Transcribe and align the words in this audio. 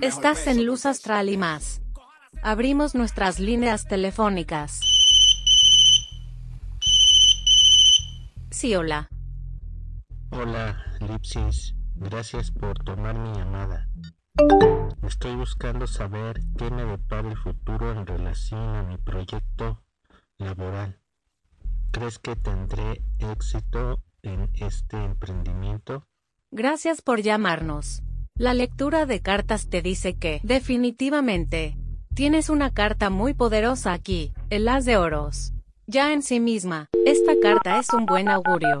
Estás 0.00 0.46
en 0.46 0.64
Luz 0.64 0.86
Astral 0.86 1.28
y 1.28 1.36
más. 1.36 1.82
Abrimos 2.42 2.94
nuestras 2.94 3.38
líneas 3.38 3.86
telefónicas. 3.86 4.80
Sí, 8.50 8.74
hola. 8.74 9.10
Hola, 10.30 10.82
Lipsis. 11.00 11.74
Gracias 11.96 12.50
por 12.50 12.78
tomar 12.78 13.18
mi 13.18 13.30
llamada. 13.36 13.90
Estoy 15.02 15.36
buscando 15.36 15.86
saber 15.86 16.40
qué 16.56 16.70
me 16.70 16.84
depara 16.86 17.28
el 17.28 17.36
futuro 17.36 17.92
en 17.92 18.06
relación 18.06 18.76
a 18.76 18.82
mi 18.82 18.96
proyecto 18.96 19.82
laboral. 20.38 20.98
¿Crees 21.90 22.18
que 22.18 22.36
tendré 22.36 23.02
éxito 23.18 24.02
en 24.22 24.50
este 24.54 24.96
emprendimiento? 24.96 26.06
Gracias 26.50 27.02
por 27.02 27.20
llamarnos. 27.20 28.02
La 28.40 28.54
lectura 28.54 29.04
de 29.04 29.20
cartas 29.20 29.68
te 29.68 29.82
dice 29.82 30.16
que, 30.16 30.40
definitivamente, 30.42 31.76
tienes 32.14 32.48
una 32.48 32.72
carta 32.72 33.10
muy 33.10 33.34
poderosa 33.34 33.92
aquí, 33.92 34.32
el 34.48 34.66
As 34.66 34.86
de 34.86 34.96
Oros. 34.96 35.52
Ya 35.86 36.14
en 36.14 36.22
sí 36.22 36.40
misma, 36.40 36.88
esta 37.04 37.34
carta 37.42 37.78
es 37.78 37.92
un 37.92 38.06
buen 38.06 38.30
augurio. 38.30 38.80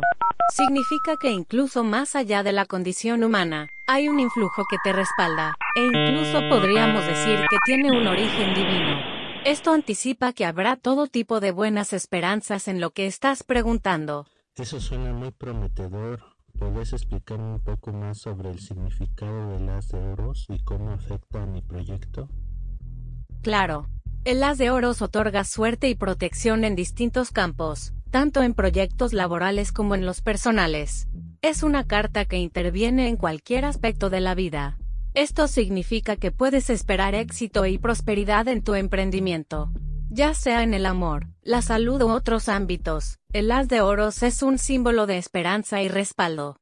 Significa 0.56 1.18
que 1.20 1.28
incluso 1.30 1.84
más 1.84 2.16
allá 2.16 2.42
de 2.42 2.52
la 2.52 2.64
condición 2.64 3.22
humana, 3.22 3.68
hay 3.86 4.08
un 4.08 4.18
influjo 4.18 4.64
que 4.64 4.78
te 4.82 4.94
respalda, 4.94 5.54
e 5.76 5.84
incluso 5.84 6.40
podríamos 6.48 7.04
decir 7.04 7.40
que 7.50 7.58
tiene 7.66 7.90
un 7.90 8.06
origen 8.06 8.54
divino. 8.54 8.96
Esto 9.44 9.74
anticipa 9.74 10.32
que 10.32 10.46
habrá 10.46 10.76
todo 10.76 11.06
tipo 11.06 11.38
de 11.38 11.50
buenas 11.50 11.92
esperanzas 11.92 12.66
en 12.66 12.80
lo 12.80 12.92
que 12.92 13.06
estás 13.06 13.42
preguntando. 13.42 14.26
Eso 14.56 14.80
suena 14.80 15.12
muy 15.12 15.32
prometedor. 15.32 16.29
¿Puedes 16.60 16.92
explicarme 16.92 17.54
un 17.54 17.60
poco 17.60 17.90
más 17.90 18.18
sobre 18.18 18.50
el 18.50 18.60
significado 18.60 19.52
del 19.52 19.66
as 19.70 19.88
de 19.88 19.98
oros 19.98 20.44
y 20.50 20.58
cómo 20.58 20.90
afecta 20.90 21.42
a 21.42 21.46
mi 21.46 21.62
proyecto? 21.62 22.28
Claro. 23.40 23.88
El 24.26 24.44
as 24.44 24.58
de 24.58 24.70
oros 24.70 25.00
otorga 25.00 25.44
suerte 25.44 25.88
y 25.88 25.94
protección 25.94 26.64
en 26.64 26.76
distintos 26.76 27.30
campos, 27.30 27.94
tanto 28.10 28.42
en 28.42 28.52
proyectos 28.52 29.14
laborales 29.14 29.72
como 29.72 29.94
en 29.94 30.04
los 30.04 30.20
personales. 30.20 31.08
Es 31.40 31.62
una 31.62 31.86
carta 31.86 32.26
que 32.26 32.36
interviene 32.36 33.08
en 33.08 33.16
cualquier 33.16 33.64
aspecto 33.64 34.10
de 34.10 34.20
la 34.20 34.34
vida. 34.34 34.76
Esto 35.14 35.48
significa 35.48 36.16
que 36.16 36.30
puedes 36.30 36.68
esperar 36.68 37.14
éxito 37.14 37.64
y 37.64 37.78
prosperidad 37.78 38.46
en 38.48 38.62
tu 38.62 38.74
emprendimiento. 38.74 39.72
Ya 40.12 40.34
sea 40.34 40.64
en 40.64 40.74
el 40.74 40.86
amor, 40.86 41.28
la 41.40 41.62
salud 41.62 42.02
u 42.02 42.08
otros 42.08 42.48
ámbitos, 42.48 43.20
el 43.32 43.52
as 43.52 43.68
de 43.68 43.80
oros 43.80 44.24
es 44.24 44.42
un 44.42 44.58
símbolo 44.58 45.06
de 45.06 45.18
esperanza 45.18 45.82
y 45.82 45.88
respaldo. 45.88 46.56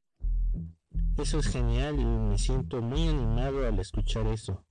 Eso 1.17 1.39
es 1.39 1.47
genial 1.47 1.99
y 1.99 2.05
me 2.05 2.37
siento 2.37 2.79
muy 2.79 3.07
animado 3.07 3.65
al 3.65 3.79
escuchar 3.79 4.27
eso. 4.27 4.63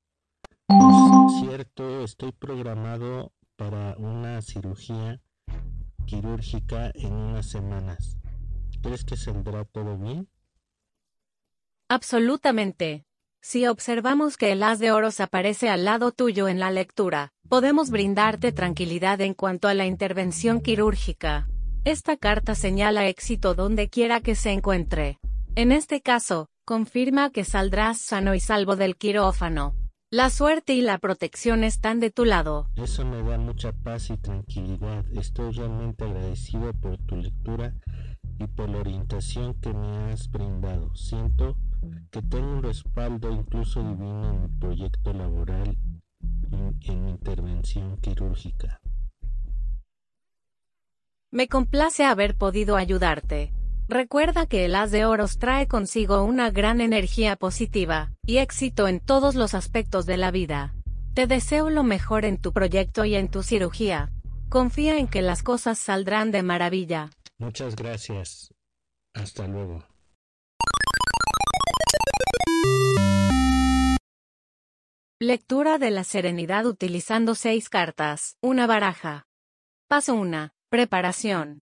Por 0.68 1.30
cierto, 1.40 2.04
estoy 2.04 2.30
programado 2.30 3.32
para 3.56 3.96
una 3.98 4.40
cirugía 4.42 5.20
quirúrgica 6.06 6.92
en 6.94 7.12
unas 7.12 7.46
semanas. 7.46 8.16
¿Crees 8.80 9.04
que 9.04 9.16
saldrá 9.16 9.64
todo 9.64 9.98
bien? 9.98 10.28
Absolutamente. 11.88 13.08
Si 13.40 13.66
observamos 13.66 14.36
que 14.36 14.52
el 14.52 14.62
as 14.62 14.78
de 14.78 14.92
oros 14.92 15.18
aparece 15.20 15.68
al 15.68 15.84
lado 15.84 16.12
tuyo 16.12 16.48
en 16.48 16.60
la 16.60 16.70
lectura, 16.70 17.32
podemos 17.48 17.90
brindarte 17.90 18.52
tranquilidad 18.52 19.20
en 19.22 19.34
cuanto 19.34 19.68
a 19.68 19.74
la 19.74 19.86
intervención 19.86 20.60
quirúrgica. 20.60 21.48
Esta 21.84 22.16
carta 22.16 22.54
señala 22.54 23.06
éxito 23.06 23.54
donde 23.54 23.88
quiera 23.88 24.20
que 24.20 24.34
se 24.34 24.52
encuentre. 24.52 25.18
En 25.54 25.72
este 25.72 26.02
caso, 26.02 26.50
confirma 26.64 27.30
que 27.30 27.44
saldrás 27.44 27.98
sano 27.98 28.34
y 28.34 28.40
salvo 28.40 28.76
del 28.76 28.96
quirófano. 28.96 29.74
La 30.10 30.30
suerte 30.30 30.74
y 30.74 30.82
la 30.82 30.98
protección 30.98 31.64
están 31.64 32.00
de 32.00 32.10
tu 32.10 32.24
lado. 32.24 32.68
Eso 32.76 33.04
me 33.04 33.22
da 33.22 33.38
mucha 33.38 33.72
paz 33.72 34.10
y 34.10 34.16
tranquilidad. 34.16 35.04
Estoy 35.14 35.52
realmente 35.52 36.04
agradecido 36.04 36.72
por 36.74 36.98
tu 36.98 37.16
lectura 37.16 37.74
y 38.38 38.46
por 38.46 38.68
la 38.68 38.78
orientación 38.78 39.54
que 39.54 39.72
me 39.72 40.12
has 40.12 40.30
brindado. 40.30 40.94
Siento 40.94 41.56
que 42.10 42.22
tengo 42.22 42.52
un 42.52 42.62
respaldo 42.62 43.30
incluso 43.30 43.82
divino 43.82 44.30
en 44.30 44.42
mi 44.42 44.48
proyecto 44.58 45.12
laboral 45.12 45.76
en 46.52 47.08
intervención 47.08 47.96
quirúrgica. 47.98 48.80
Me 51.30 51.48
complace 51.48 52.04
haber 52.04 52.36
podido 52.36 52.76
ayudarte. 52.76 53.52
Recuerda 53.88 54.46
que 54.46 54.64
el 54.64 54.74
As 54.74 54.90
de 54.90 55.04
Oros 55.04 55.38
trae 55.38 55.66
consigo 55.66 56.22
una 56.22 56.50
gran 56.50 56.80
energía 56.80 57.36
positiva 57.36 58.12
y 58.26 58.38
éxito 58.38 58.88
en 58.88 59.00
todos 59.00 59.34
los 59.34 59.54
aspectos 59.54 60.06
de 60.06 60.16
la 60.16 60.30
vida. 60.30 60.74
Te 61.14 61.26
deseo 61.26 61.70
lo 61.70 61.82
mejor 61.82 62.24
en 62.24 62.38
tu 62.38 62.52
proyecto 62.52 63.04
y 63.04 63.14
en 63.14 63.28
tu 63.28 63.42
cirugía. 63.42 64.10
Confía 64.48 64.98
en 64.98 65.08
que 65.08 65.20
las 65.20 65.42
cosas 65.42 65.78
saldrán 65.78 66.30
de 66.30 66.42
maravilla. 66.42 67.10
Muchas 67.38 67.76
gracias. 67.76 68.54
Hasta 69.14 69.46
luego. 69.46 69.84
Lectura 75.20 75.78
de 75.78 75.90
la 75.90 76.04
serenidad 76.04 76.64
utilizando 76.64 77.34
seis 77.34 77.68
cartas. 77.68 78.36
Una 78.40 78.68
baraja. 78.68 79.26
Paso 79.88 80.14
1. 80.14 80.52
Preparación. 80.68 81.60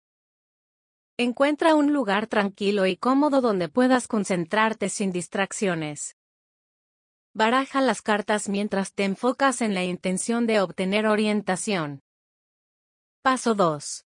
Encuentra 1.16 1.74
un 1.74 1.94
lugar 1.94 2.28
tranquilo 2.28 2.86
y 2.86 2.98
cómodo 2.98 3.40
donde 3.40 3.70
puedas 3.70 4.10
concentrarte 4.10 4.90
sin 4.90 5.14
distracciones. 5.14 6.18
Baraja 7.34 7.80
las 7.80 8.02
cartas 8.02 8.50
mientras 8.50 8.94
te 8.94 9.06
enfocas 9.06 9.62
en 9.62 9.74
la 9.74 9.86
intención 9.86 10.48
de 10.48 10.60
obtener 10.60 11.08
orientación. 11.08 12.02
Paso 13.22 13.56
2. 13.56 14.06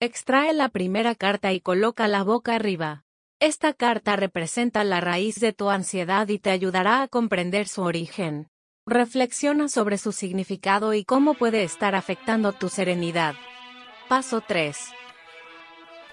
Extrae 0.00 0.54
la 0.54 0.70
primera 0.70 1.14
carta 1.14 1.52
y 1.52 1.60
coloca 1.60 2.08
la 2.08 2.22
boca 2.22 2.54
arriba. 2.54 3.04
Esta 3.42 3.72
carta 3.72 4.14
representa 4.14 4.84
la 4.84 5.00
raíz 5.00 5.40
de 5.40 5.52
tu 5.52 5.68
ansiedad 5.68 6.28
y 6.28 6.38
te 6.38 6.50
ayudará 6.50 7.02
a 7.02 7.08
comprender 7.08 7.66
su 7.66 7.82
origen. 7.82 8.48
Reflexiona 8.86 9.66
sobre 9.66 9.98
su 9.98 10.12
significado 10.12 10.94
y 10.94 11.04
cómo 11.04 11.34
puede 11.34 11.64
estar 11.64 11.96
afectando 11.96 12.52
tu 12.52 12.68
serenidad. 12.68 13.34
Paso 14.08 14.42
3. 14.46 14.78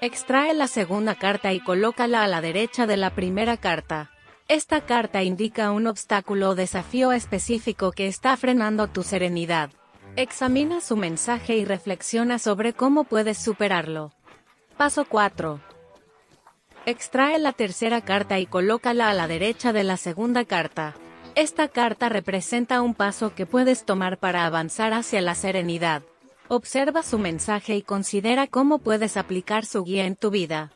Extrae 0.01 0.55
la 0.55 0.65
segunda 0.65 1.13
carta 1.13 1.53
y 1.53 1.59
colócala 1.59 2.23
a 2.23 2.27
la 2.27 2.41
derecha 2.41 2.87
de 2.87 2.97
la 2.97 3.11
primera 3.11 3.57
carta. 3.57 4.09
Esta 4.47 4.87
carta 4.87 5.21
indica 5.21 5.69
un 5.69 5.85
obstáculo 5.85 6.49
o 6.49 6.55
desafío 6.55 7.11
específico 7.11 7.91
que 7.91 8.07
está 8.07 8.35
frenando 8.37 8.87
tu 8.87 9.03
serenidad. 9.03 9.69
Examina 10.15 10.81
su 10.81 10.97
mensaje 10.97 11.57
y 11.57 11.63
reflexiona 11.63 12.39
sobre 12.39 12.73
cómo 12.73 13.03
puedes 13.03 13.37
superarlo. 13.37 14.13
Paso 14.77 15.05
4. 15.05 15.68
Extrae 16.89 17.37
la 17.37 17.53
tercera 17.53 18.01
carta 18.01 18.39
y 18.39 18.47
colócala 18.47 19.11
a 19.11 19.13
la 19.13 19.27
derecha 19.27 19.73
de 19.73 19.83
la 19.83 19.95
segunda 19.95 20.43
carta. 20.43 20.95
Esta 21.35 21.67
carta 21.67 22.09
representa 22.09 22.81
un 22.81 22.95
paso 22.95 23.35
que 23.35 23.45
puedes 23.45 23.85
tomar 23.85 24.17
para 24.17 24.47
avanzar 24.47 24.93
hacia 24.93 25.21
la 25.21 25.35
serenidad. 25.35 26.01
Observa 26.47 27.03
su 27.03 27.19
mensaje 27.19 27.75
y 27.75 27.83
considera 27.83 28.47
cómo 28.47 28.79
puedes 28.79 29.17
aplicar 29.17 29.67
su 29.67 29.83
guía 29.83 30.07
en 30.07 30.15
tu 30.15 30.31
vida. 30.31 30.71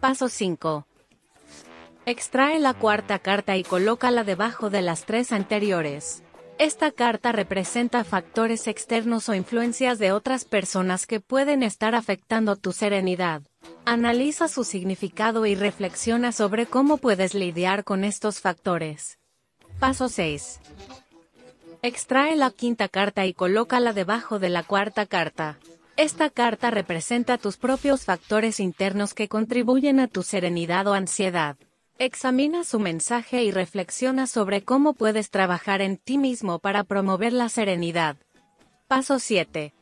Paso 0.00 0.28
5. 0.28 0.88
Extrae 2.04 2.58
la 2.58 2.74
cuarta 2.74 3.20
carta 3.20 3.56
y 3.56 3.62
colócala 3.62 4.24
debajo 4.24 4.70
de 4.70 4.82
las 4.82 5.04
tres 5.04 5.30
anteriores. 5.30 6.24
Esta 6.58 6.90
carta 6.90 7.30
representa 7.30 8.02
factores 8.02 8.66
externos 8.66 9.28
o 9.28 9.34
influencias 9.34 10.00
de 10.00 10.10
otras 10.10 10.46
personas 10.46 11.06
que 11.06 11.20
pueden 11.20 11.62
estar 11.62 11.94
afectando 11.94 12.56
tu 12.56 12.72
serenidad. 12.72 13.42
Analiza 13.86 14.48
su 14.48 14.64
significado 14.64 15.44
y 15.44 15.54
reflexiona 15.54 16.32
sobre 16.32 16.64
cómo 16.64 16.96
puedes 16.96 17.34
lidiar 17.34 17.84
con 17.84 18.02
estos 18.02 18.40
factores. 18.40 19.18
Paso 19.78 20.08
6. 20.08 20.60
Extrae 21.82 22.34
la 22.34 22.50
quinta 22.50 22.88
carta 22.88 23.26
y 23.26 23.34
colócala 23.34 23.92
debajo 23.92 24.38
de 24.38 24.48
la 24.48 24.62
cuarta 24.62 25.04
carta. 25.04 25.58
Esta 25.98 26.30
carta 26.30 26.70
representa 26.70 27.36
tus 27.36 27.58
propios 27.58 28.06
factores 28.06 28.58
internos 28.58 29.12
que 29.12 29.28
contribuyen 29.28 30.00
a 30.00 30.08
tu 30.08 30.22
serenidad 30.22 30.86
o 30.86 30.94
ansiedad. 30.94 31.56
Examina 31.98 32.64
su 32.64 32.80
mensaje 32.80 33.44
y 33.44 33.50
reflexiona 33.50 34.26
sobre 34.26 34.64
cómo 34.64 34.94
puedes 34.94 35.30
trabajar 35.30 35.82
en 35.82 35.98
ti 35.98 36.16
mismo 36.16 36.58
para 36.58 36.84
promover 36.84 37.34
la 37.34 37.50
serenidad. 37.50 38.16
Paso 38.88 39.18
7. 39.18 39.74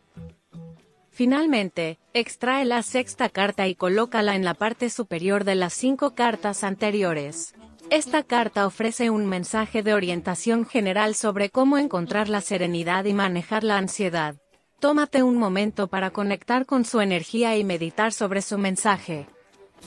Finalmente, 1.12 1.98
extrae 2.14 2.64
la 2.64 2.82
sexta 2.82 3.28
carta 3.28 3.68
y 3.68 3.74
colócala 3.74 4.34
en 4.34 4.46
la 4.46 4.54
parte 4.54 4.88
superior 4.88 5.44
de 5.44 5.54
las 5.54 5.74
cinco 5.74 6.14
cartas 6.14 6.64
anteriores. 6.64 7.54
Esta 7.90 8.22
carta 8.22 8.66
ofrece 8.66 9.10
un 9.10 9.26
mensaje 9.26 9.82
de 9.82 9.92
orientación 9.92 10.64
general 10.64 11.14
sobre 11.14 11.50
cómo 11.50 11.76
encontrar 11.76 12.30
la 12.30 12.40
serenidad 12.40 13.04
y 13.04 13.12
manejar 13.12 13.62
la 13.62 13.76
ansiedad. 13.76 14.36
Tómate 14.80 15.22
un 15.22 15.36
momento 15.36 15.88
para 15.88 16.10
conectar 16.10 16.64
con 16.64 16.86
su 16.86 17.02
energía 17.02 17.58
y 17.58 17.64
meditar 17.64 18.14
sobre 18.14 18.40
su 18.40 18.56
mensaje. 18.56 19.26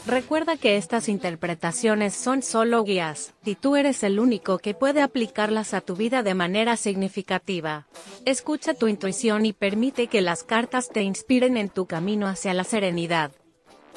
Recuerda 0.06 0.58
que 0.58 0.78
estas 0.78 1.10
interpretaciones 1.10 2.14
son 2.14 2.44
solo 2.44 2.84
guías, 2.84 3.34
y 3.44 3.56
tú 3.56 3.76
eres 3.76 4.04
el 4.04 4.20
único 4.20 4.60
que 4.60 4.76
puede 4.76 5.02
aplicarlas 5.02 5.74
a 5.74 5.82
tu 5.82 5.96
vida 5.96 6.22
de 6.22 6.36
manera 6.36 6.78
significativa. 6.78 7.88
Escucha 8.26 8.76
tu 8.76 8.88
intuición 8.88 9.46
y 9.46 9.54
permite 9.54 10.08
que 10.08 10.22
las 10.22 10.44
cartas 10.44 10.90
te 10.90 11.02
inspiren 11.02 11.58
en 11.58 11.70
tu 11.70 11.88
camino 11.88 12.28
hacia 12.28 12.54
la 12.54 12.64
serenidad. 12.64 13.32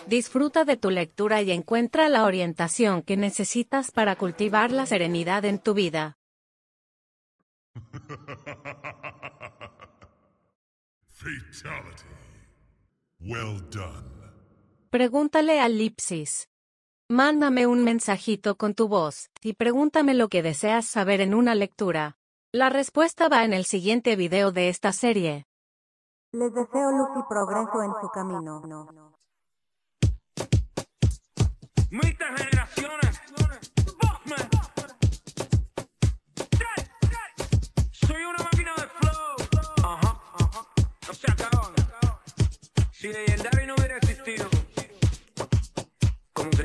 Disfruta 0.06 0.65
de 0.65 0.79
tu 0.79 0.91
lectura 0.91 1.43
y 1.43 1.50
encuentra 1.50 2.09
la 2.09 2.25
orientación 2.25 3.03
que 3.03 3.19
necesitas 3.19 3.91
para 3.91 4.17
cultivar 4.17 4.73
la 4.73 4.87
serenidad 4.87 5.45
en 5.45 5.59
tu 5.59 5.75
vida. 5.75 6.17
Fatality. 11.19 12.05
Well 13.21 13.61
done. 13.71 14.27
Pregúntale 14.90 15.61
a 15.61 15.69
Lipsis. 15.69 16.49
Mándame 17.11 17.67
un 17.67 17.85
mensajito 17.85 18.56
con 18.56 18.73
tu 18.73 18.88
voz, 18.88 19.29
y 19.43 19.52
pregúntame 19.52 20.14
lo 20.14 20.29
que 20.29 20.43
deseas 20.43 20.87
saber 20.87 21.20
en 21.20 21.35
una 21.35 21.55
lectura. 21.55 22.17
La 22.52 22.70
respuesta 22.70 23.29
va 23.29 23.44
en 23.44 23.52
el 23.52 23.67
siguiente 23.67 24.17
video 24.17 24.50
de 24.50 24.70
esta 24.70 24.93
serie. 24.93 25.44
Les 26.32 26.55
deseo 26.55 26.90
luz 26.90 27.11
y 27.19 27.29
progreso 27.29 27.82
en 27.82 27.93
su 28.00 28.08
camino. 28.08 28.62
Muchas 31.90 32.40
generaciones. 32.40 33.07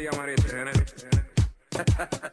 llamaría 0.03 0.35
María 0.37 0.61
Elena. 0.61 2.32